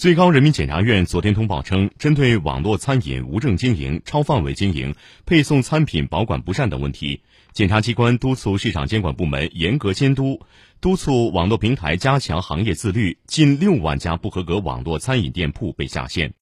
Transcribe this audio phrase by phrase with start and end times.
[0.00, 4.94] 最高人民检察院昨天通报称针对网络餐饮无证经营超范围经营
[5.26, 7.20] 配送餐品保管不善等问题
[7.52, 10.40] 检察机关督促市场监管部门严格监督
[10.80, 16.32] 督促网络平台加强行业自律近六万家不合格网络餐饮店铺被下线。